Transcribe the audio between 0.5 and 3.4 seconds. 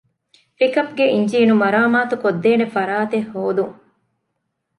ޕިކަޕްގެ އިންޖީނު މަރާމާތު ކޮށްދޭނެ ފަރާތެއް